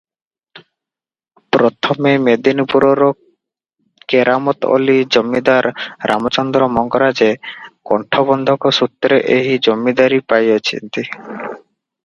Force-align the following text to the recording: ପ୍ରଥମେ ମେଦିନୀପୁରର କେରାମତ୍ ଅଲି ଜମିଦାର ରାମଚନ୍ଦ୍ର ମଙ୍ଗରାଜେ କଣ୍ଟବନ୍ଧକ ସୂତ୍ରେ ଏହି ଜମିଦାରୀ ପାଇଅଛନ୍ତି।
ପ୍ରଥମେ 1.55 2.13
ମେଦିନୀପୁରର 2.27 3.09
କେରାମତ୍ 4.13 4.67
ଅଲି 4.77 4.95
ଜମିଦାର 5.15 5.71
ରାମଚନ୍ଦ୍ର 6.11 6.69
ମଙ୍ଗରାଜେ 6.77 7.27
କଣ୍ଟବନ୍ଧକ 7.91 8.71
ସୂତ୍ରେ 8.79 9.21
ଏହି 9.37 9.61
ଜମିଦାରୀ 9.69 10.21
ପାଇଅଛନ୍ତି। 10.33 11.05